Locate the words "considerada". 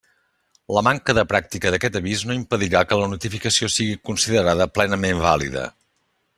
4.11-4.71